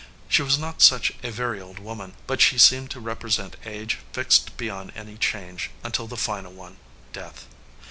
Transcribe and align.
She 0.27 0.41
was 0.41 0.57
not 0.57 0.81
such 0.81 1.13
a 1.21 1.29
very 1.29 1.61
old 1.61 1.77
woman, 1.77 2.15
but 2.25 2.41
she 2.41 2.57
seemed 2.57 2.89
to 2.89 2.99
represent 2.99 3.55
age 3.67 3.99
fixed 4.13 4.57
be 4.57 4.65
yond 4.65 4.91
any 4.95 5.15
change 5.15 5.69
until 5.83 6.07
the 6.07 6.17
final 6.17 6.53
one, 6.53 6.77
death. 7.13 7.45